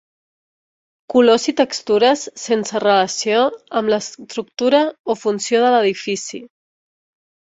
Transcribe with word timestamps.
Colors 1.13 1.43
i 1.51 1.53
textures 1.59 2.23
sense 2.43 2.79
relació 2.85 3.43
amb 3.81 3.93
l'estructura 3.95 4.81
o 5.15 5.17
funció 5.25 5.63
de 5.65 5.71
l'edifici. 5.75 6.41